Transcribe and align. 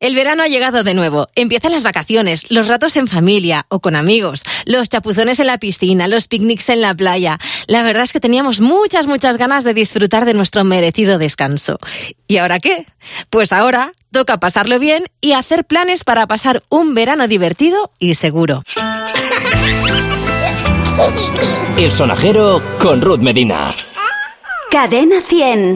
El 0.00 0.14
verano 0.14 0.44
ha 0.44 0.46
llegado 0.46 0.84
de 0.84 0.94
nuevo. 0.94 1.26
Empiezan 1.34 1.72
las 1.72 1.82
vacaciones, 1.82 2.46
los 2.50 2.68
ratos 2.68 2.96
en 2.96 3.08
familia 3.08 3.66
o 3.68 3.80
con 3.80 3.96
amigos, 3.96 4.44
los 4.64 4.88
chapuzones 4.88 5.40
en 5.40 5.48
la 5.48 5.58
piscina, 5.58 6.06
los 6.06 6.28
picnics 6.28 6.68
en 6.68 6.82
la 6.82 6.94
playa. 6.94 7.38
La 7.66 7.82
verdad 7.82 8.04
es 8.04 8.12
que 8.12 8.20
teníamos 8.20 8.60
muchas, 8.60 9.08
muchas 9.08 9.38
ganas 9.38 9.64
de 9.64 9.74
disfrutar 9.74 10.24
de 10.24 10.34
nuestro 10.34 10.62
merecido 10.62 11.18
descanso. 11.18 11.80
¿Y 12.28 12.36
ahora 12.36 12.60
qué? 12.60 12.86
Pues 13.28 13.52
ahora 13.52 13.90
toca 14.12 14.38
pasarlo 14.38 14.78
bien 14.78 15.04
y 15.20 15.32
hacer 15.32 15.64
planes 15.64 16.04
para 16.04 16.28
pasar 16.28 16.62
un 16.68 16.94
verano 16.94 17.26
divertido 17.26 17.90
y 17.98 18.14
seguro. 18.14 18.62
El 21.76 21.90
sonajero 21.90 22.62
con 22.78 23.00
Ruth 23.02 23.20
Medina. 23.20 23.68
Cadena 24.70 25.20
100. 25.22 25.74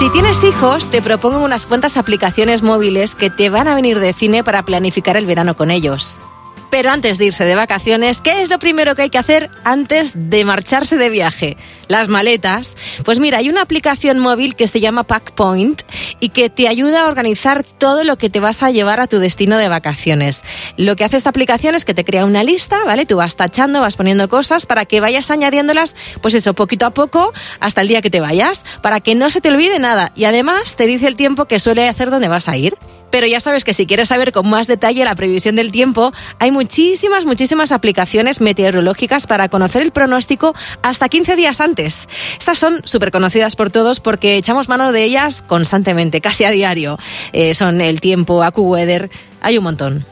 Si 0.00 0.08
tienes 0.08 0.42
hijos, 0.44 0.90
te 0.90 1.02
propongo 1.02 1.40
unas 1.40 1.66
cuantas 1.66 1.98
aplicaciones 1.98 2.62
móviles 2.62 3.14
que 3.14 3.28
te 3.28 3.50
van 3.50 3.68
a 3.68 3.74
venir 3.74 3.98
de 3.98 4.14
cine 4.14 4.42
para 4.42 4.62
planificar 4.62 5.18
el 5.18 5.26
verano 5.26 5.54
con 5.56 5.70
ellos. 5.70 6.22
Pero 6.70 6.90
antes 6.90 7.18
de 7.18 7.26
irse 7.26 7.44
de 7.44 7.54
vacaciones, 7.54 8.20
¿qué 8.20 8.42
es 8.42 8.50
lo 8.50 8.58
primero 8.58 8.94
que 8.94 9.02
hay 9.02 9.10
que 9.10 9.18
hacer 9.18 9.50
antes 9.64 10.12
de 10.14 10.44
marcharse 10.44 10.96
de 10.96 11.10
viaje? 11.10 11.56
Las 11.88 12.08
maletas. 12.08 12.76
Pues 13.04 13.18
mira, 13.18 13.38
hay 13.38 13.50
una 13.50 13.62
aplicación 13.62 14.20
móvil 14.20 14.54
que 14.54 14.68
se 14.68 14.80
llama 14.80 15.02
Packpoint 15.02 15.82
y 16.20 16.28
que 16.28 16.48
te 16.48 16.68
ayuda 16.68 17.02
a 17.02 17.08
organizar 17.08 17.64
todo 17.64 18.04
lo 18.04 18.16
que 18.16 18.30
te 18.30 18.38
vas 18.38 18.62
a 18.62 18.70
llevar 18.70 19.00
a 19.00 19.08
tu 19.08 19.18
destino 19.18 19.58
de 19.58 19.68
vacaciones. 19.68 20.42
Lo 20.76 20.94
que 20.94 21.04
hace 21.04 21.16
esta 21.16 21.30
aplicación 21.30 21.74
es 21.74 21.84
que 21.84 21.94
te 21.94 22.04
crea 22.04 22.24
una 22.24 22.44
lista, 22.44 22.84
¿vale? 22.84 23.06
Tú 23.06 23.16
vas 23.16 23.34
tachando, 23.34 23.80
vas 23.80 23.96
poniendo 23.96 24.28
cosas 24.28 24.66
para 24.66 24.84
que 24.84 25.00
vayas 25.00 25.30
añadiéndolas, 25.30 25.96
pues 26.20 26.34
eso, 26.34 26.54
poquito 26.54 26.86
a 26.86 26.90
poco 26.90 27.32
hasta 27.58 27.80
el 27.80 27.88
día 27.88 28.02
que 28.02 28.10
te 28.10 28.20
vayas, 28.20 28.64
para 28.82 29.00
que 29.00 29.16
no 29.16 29.30
se 29.30 29.40
te 29.40 29.48
olvide 29.48 29.80
nada. 29.80 30.12
Y 30.14 30.26
además 30.26 30.76
te 30.76 30.86
dice 30.86 31.08
el 31.08 31.16
tiempo 31.16 31.46
que 31.46 31.58
suele 31.58 31.88
hacer 31.88 32.10
dónde 32.10 32.28
vas 32.28 32.48
a 32.48 32.56
ir. 32.56 32.76
Pero 33.10 33.26
ya 33.26 33.40
sabes 33.40 33.64
que 33.64 33.74
si 33.74 33.86
quieres 33.86 34.08
saber 34.08 34.32
con 34.32 34.48
más 34.48 34.66
detalle 34.66 35.04
la 35.04 35.14
previsión 35.14 35.56
del 35.56 35.72
tiempo, 35.72 36.12
hay 36.38 36.50
muchísimas, 36.50 37.24
muchísimas 37.24 37.72
aplicaciones 37.72 38.40
meteorológicas 38.40 39.26
para 39.26 39.48
conocer 39.48 39.82
el 39.82 39.90
pronóstico 39.90 40.54
hasta 40.82 41.08
15 41.08 41.36
días 41.36 41.60
antes. 41.60 42.08
Estas 42.38 42.58
son 42.58 42.80
súper 42.84 43.10
conocidas 43.10 43.56
por 43.56 43.70
todos 43.70 44.00
porque 44.00 44.36
echamos 44.36 44.68
mano 44.68 44.92
de 44.92 45.04
ellas 45.04 45.42
constantemente, 45.42 46.20
casi 46.20 46.44
a 46.44 46.50
diario. 46.50 46.98
Eh, 47.32 47.54
son 47.54 47.80
el 47.80 48.00
tiempo, 48.00 48.42
AccuWeather, 48.42 49.10
hay 49.40 49.58
un 49.58 49.64
montón. 49.64 50.06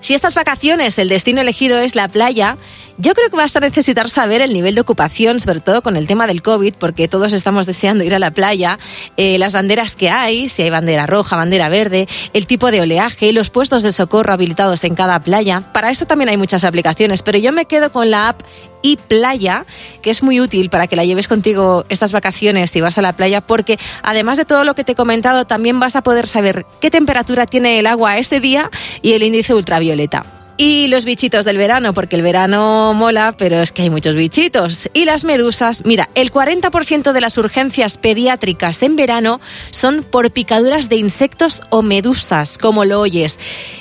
Si 0.00 0.14
estas 0.14 0.34
vacaciones 0.34 0.98
el 0.98 1.10
destino 1.10 1.42
elegido 1.42 1.78
es 1.78 1.94
la 1.94 2.08
playa, 2.08 2.56
yo 3.00 3.14
creo 3.14 3.30
que 3.30 3.36
vas 3.36 3.56
a 3.56 3.60
necesitar 3.60 4.10
saber 4.10 4.42
el 4.42 4.52
nivel 4.52 4.74
de 4.74 4.82
ocupación, 4.82 5.40
sobre 5.40 5.60
todo 5.60 5.82
con 5.82 5.96
el 5.96 6.06
tema 6.06 6.26
del 6.26 6.42
COVID, 6.42 6.74
porque 6.78 7.08
todos 7.08 7.32
estamos 7.32 7.66
deseando 7.66 8.04
ir 8.04 8.14
a 8.14 8.18
la 8.18 8.30
playa, 8.30 8.78
eh, 9.16 9.38
las 9.38 9.54
banderas 9.54 9.96
que 9.96 10.10
hay, 10.10 10.50
si 10.50 10.62
hay 10.62 10.70
bandera 10.70 11.06
roja, 11.06 11.36
bandera 11.36 11.70
verde, 11.70 12.08
el 12.34 12.46
tipo 12.46 12.70
de 12.70 12.82
oleaje, 12.82 13.32
los 13.32 13.48
puestos 13.48 13.82
de 13.82 13.92
socorro 13.92 14.34
habilitados 14.34 14.84
en 14.84 14.94
cada 14.94 15.18
playa. 15.20 15.62
Para 15.72 15.90
eso 15.90 16.04
también 16.04 16.28
hay 16.28 16.36
muchas 16.36 16.62
aplicaciones, 16.62 17.22
pero 17.22 17.38
yo 17.38 17.52
me 17.52 17.64
quedo 17.64 17.90
con 17.90 18.10
la 18.10 18.28
app 18.28 18.42
y 18.82 18.98
playa, 18.98 19.64
que 20.02 20.10
es 20.10 20.22
muy 20.22 20.38
útil 20.38 20.68
para 20.68 20.86
que 20.86 20.96
la 20.96 21.04
lleves 21.04 21.26
contigo 21.26 21.86
estas 21.88 22.12
vacaciones 22.12 22.70
si 22.70 22.82
vas 22.82 22.98
a 22.98 23.02
la 23.02 23.14
playa, 23.14 23.40
porque 23.40 23.78
además 24.02 24.36
de 24.36 24.44
todo 24.44 24.64
lo 24.64 24.74
que 24.74 24.84
te 24.84 24.92
he 24.92 24.94
comentado, 24.94 25.46
también 25.46 25.80
vas 25.80 25.96
a 25.96 26.02
poder 26.02 26.26
saber 26.26 26.66
qué 26.80 26.90
temperatura 26.90 27.46
tiene 27.46 27.78
el 27.78 27.86
agua 27.86 28.18
ese 28.18 28.40
día 28.40 28.70
y 29.00 29.12
el 29.12 29.22
índice 29.22 29.54
ultravioleta. 29.54 30.39
Y 30.62 30.88
los 30.88 31.06
bichitos 31.06 31.46
del 31.46 31.56
verano, 31.56 31.94
porque 31.94 32.16
el 32.16 32.22
verano 32.22 32.92
mola, 32.92 33.34
pero 33.38 33.62
es 33.62 33.72
que 33.72 33.80
hay 33.80 33.88
muchos 33.88 34.14
bichitos. 34.14 34.90
Y 34.92 35.06
las 35.06 35.24
medusas, 35.24 35.86
mira, 35.86 36.10
el 36.14 36.30
40% 36.30 37.12
de 37.12 37.20
las 37.22 37.38
urgencias 37.38 37.96
pediátricas 37.96 38.82
en 38.82 38.94
verano 38.94 39.40
son 39.70 40.02
por 40.02 40.30
picaduras 40.30 40.90
de 40.90 40.96
insectos 40.96 41.62
o 41.70 41.80
medusas, 41.80 42.58
como 42.58 42.84
lo 42.84 43.00
oyes. 43.00 43.38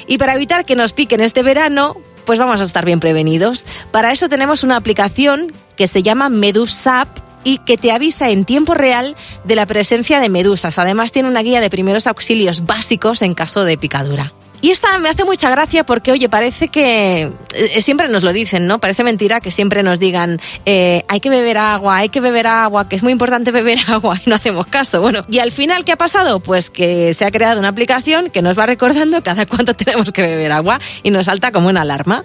Y 0.07 0.17
para 0.19 0.35
evitar 0.35 0.63
que 0.63 0.77
nos 0.77 0.93
piquen 0.93 1.19
este 1.19 1.43
verano, 1.43 1.97
pues 2.23 2.39
vamos 2.39 2.61
a 2.61 2.63
estar 2.63 2.85
bien 2.85 3.01
prevenidos. 3.01 3.65
Para 3.91 4.13
eso 4.13 4.29
tenemos 4.29 4.63
una 4.63 4.77
aplicación 4.77 5.51
que 5.75 5.85
se 5.85 6.01
llama 6.01 6.29
Medusap 6.29 7.09
y 7.43 7.57
que 7.57 7.75
te 7.75 7.91
avisa 7.91 8.29
en 8.29 8.45
tiempo 8.45 8.73
real 8.73 9.17
de 9.43 9.55
la 9.55 9.65
presencia 9.65 10.21
de 10.21 10.29
medusas. 10.29 10.79
Además 10.79 11.11
tiene 11.11 11.27
una 11.27 11.41
guía 11.41 11.59
de 11.59 11.69
primeros 11.69 12.07
auxilios 12.07 12.65
básicos 12.65 13.21
en 13.21 13.33
caso 13.33 13.65
de 13.65 13.77
picadura. 13.77 14.31
Y 14.61 14.71
esta 14.71 14.97
me 14.99 15.09
hace 15.09 15.23
mucha 15.23 15.49
gracia 15.49 15.85
porque, 15.85 16.11
oye, 16.11 16.27
parece 16.27 16.67
que 16.67 17.31
eh, 17.53 17.81
siempre 17.81 18.09
nos 18.09 18.23
lo 18.23 18.33
dicen, 18.33 18.67
¿no? 18.67 18.79
Parece 18.79 19.03
mentira 19.03 19.39
que 19.39 19.51
siempre 19.51 19.83
nos 19.83 19.99
digan, 19.99 20.41
eh, 20.65 21.03
hay 21.07 21.19
que 21.21 21.29
beber 21.29 21.57
agua, 21.57 21.97
hay 21.97 22.09
que 22.09 22.19
beber 22.19 22.47
agua, 22.47 22.89
que 22.89 22.97
es 22.97 23.03
muy 23.03 23.13
importante 23.13 23.51
beber 23.51 23.79
agua 23.87 24.19
y 24.25 24.29
no 24.29 24.35
hacemos 24.35 24.67
caso. 24.67 25.01
Bueno, 25.01 25.25
y 25.29 25.39
al 25.39 25.51
final, 25.51 25.85
¿qué 25.85 25.93
ha 25.93 25.97
pasado? 25.97 26.39
Pues 26.41 26.69
que 26.69 27.13
se 27.13 27.25
ha 27.25 27.31
creado 27.31 27.59
una 27.59 27.69
aplicación 27.69 28.29
que 28.29 28.41
nos 28.41 28.57
va 28.57 28.65
recordando 28.65 29.23
cada 29.23 29.45
cuánto 29.45 29.73
tenemos 29.75 30.11
que 30.11 30.21
beber 30.21 30.51
agua 30.51 30.79
y 31.03 31.11
nos 31.11 31.27
salta 31.27 31.51
como 31.51 31.69
una 31.69 31.81
alarma. 31.81 32.23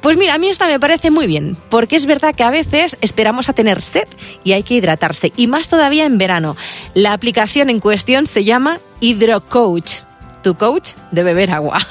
Pues 0.00 0.16
mira, 0.16 0.34
a 0.34 0.38
mí 0.38 0.48
esta 0.48 0.68
me 0.68 0.78
parece 0.78 1.10
muy 1.10 1.26
bien, 1.26 1.56
porque 1.68 1.96
es 1.96 2.06
verdad 2.06 2.34
que 2.34 2.44
a 2.44 2.50
veces 2.50 2.96
esperamos 3.00 3.48
a 3.48 3.54
tener 3.54 3.82
sed 3.82 4.06
y 4.44 4.52
hay 4.52 4.62
que 4.62 4.74
hidratarse, 4.74 5.32
y 5.36 5.48
más 5.48 5.68
todavía 5.68 6.04
en 6.04 6.16
verano. 6.16 6.56
La 6.94 7.12
aplicación 7.12 7.70
en 7.70 7.80
cuestión 7.80 8.26
se 8.28 8.44
llama 8.44 8.78
HydroCoach 9.00 10.05
tu 10.46 10.54
coach 10.54 10.92
de 11.10 11.24
beber 11.24 11.50
agua. 11.50 11.80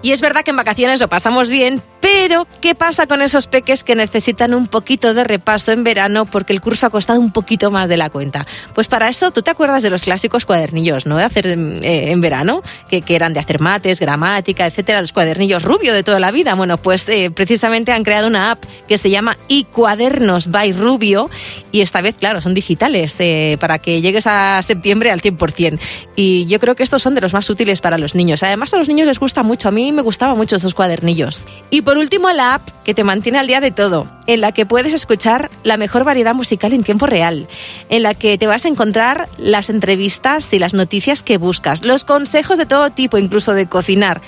Y 0.00 0.12
es 0.12 0.20
verdad 0.20 0.44
que 0.44 0.52
en 0.52 0.56
vacaciones 0.56 1.00
lo 1.00 1.08
pasamos 1.08 1.48
bien, 1.48 1.82
pero 2.00 2.46
¿qué 2.60 2.74
pasa 2.74 3.06
con 3.06 3.22
esos 3.22 3.46
peques 3.46 3.82
que 3.82 3.94
necesitan 3.94 4.54
un 4.54 4.68
poquito 4.68 5.14
de 5.14 5.24
repaso 5.24 5.72
en 5.72 5.82
verano 5.84 6.26
porque 6.26 6.52
el 6.52 6.60
curso 6.60 6.86
ha 6.86 6.90
costado 6.90 7.20
un 7.20 7.32
poquito 7.32 7.70
más 7.70 7.88
de 7.88 7.96
la 7.96 8.10
cuenta? 8.10 8.46
Pues 8.74 8.86
para 8.86 9.08
eso, 9.08 9.30
¿tú 9.30 9.42
te 9.42 9.50
acuerdas 9.50 9.82
de 9.82 9.90
los 9.90 10.04
clásicos 10.04 10.44
cuadernillos, 10.44 11.06
¿no? 11.06 11.16
De 11.16 11.24
hacer 11.24 11.46
eh, 11.46 12.10
en 12.10 12.20
verano, 12.20 12.62
que, 12.88 13.02
eran 13.08 13.32
de 13.32 13.40
hacer 13.40 13.60
mates, 13.60 14.00
gramática, 14.00 14.66
etcétera, 14.66 15.00
los 15.00 15.12
cuadernillos 15.12 15.62
rubio 15.64 15.92
de 15.92 16.02
toda 16.02 16.20
la 16.20 16.30
vida. 16.30 16.54
Bueno, 16.54 16.78
pues 16.78 17.08
eh, 17.08 17.30
precisamente 17.30 17.92
han 17.92 18.04
creado 18.04 18.28
una 18.28 18.52
app 18.52 18.64
que 18.86 18.96
se 18.96 19.10
llama 19.10 19.36
iCuadernos 19.48 20.50
by 20.50 20.72
Rubio 20.72 21.30
y 21.72 21.80
esta 21.80 22.00
vez, 22.00 22.16
claro, 22.16 22.40
son 22.40 22.54
digitales 22.54 23.16
eh, 23.18 23.56
para 23.60 23.78
que 23.78 24.00
llegues 24.00 24.26
a 24.26 24.62
septiembre 24.62 25.10
al 25.10 25.20
100%. 25.20 25.78
Y 26.14 26.46
yo 26.46 26.60
creo 26.60 26.76
que 26.76 26.82
estos 26.82 27.02
son 27.02 27.14
de 27.14 27.20
los 27.20 27.32
más 27.32 27.48
útiles 27.50 27.80
para 27.80 27.98
los 27.98 28.14
niños. 28.14 28.42
Además, 28.42 28.72
a 28.74 28.76
los 28.76 28.88
niños 28.88 29.06
les 29.06 29.18
gusta 29.18 29.42
mucho. 29.42 29.68
A 29.68 29.70
mí 29.72 29.90
me 29.92 30.02
gustaban 30.02 30.36
mucho 30.36 30.56
esos 30.56 30.74
cuadernillos. 30.74 31.44
Y 31.70 31.82
por 31.88 31.96
último, 31.96 32.30
la 32.32 32.52
app 32.52 32.68
que 32.84 32.92
te 32.92 33.02
mantiene 33.02 33.38
al 33.38 33.46
día 33.46 33.62
de 33.62 33.70
todo, 33.70 34.06
en 34.26 34.42
la 34.42 34.52
que 34.52 34.66
puedes 34.66 34.92
escuchar 34.92 35.50
la 35.64 35.78
mejor 35.78 36.04
variedad 36.04 36.34
musical 36.34 36.74
en 36.74 36.82
tiempo 36.82 37.06
real, 37.06 37.48
en 37.88 38.02
la 38.02 38.12
que 38.12 38.36
te 38.36 38.46
vas 38.46 38.66
a 38.66 38.68
encontrar 38.68 39.26
las 39.38 39.70
entrevistas 39.70 40.52
y 40.52 40.58
las 40.58 40.74
noticias 40.74 41.22
que 41.22 41.38
buscas, 41.38 41.86
los 41.86 42.04
consejos 42.04 42.58
de 42.58 42.66
todo 42.66 42.90
tipo, 42.90 43.16
incluso 43.16 43.54
de 43.54 43.70
cocinar. 43.70 44.20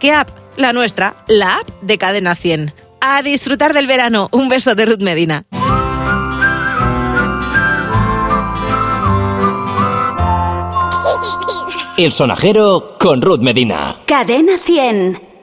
¿Qué 0.00 0.10
app? 0.10 0.28
La 0.56 0.72
nuestra, 0.72 1.14
la 1.28 1.54
app 1.54 1.68
de 1.82 1.98
Cadena 1.98 2.34
100. 2.34 2.74
A 3.00 3.22
disfrutar 3.22 3.74
del 3.74 3.86
verano. 3.86 4.28
Un 4.32 4.48
beso 4.48 4.74
de 4.74 4.84
Ruth 4.84 5.00
Medina. 5.00 5.44
El 11.96 12.10
sonajero 12.10 12.96
con 12.98 13.22
Ruth 13.22 13.38
Medina. 13.38 14.00
Cadena 14.04 14.58
100. 14.58 15.33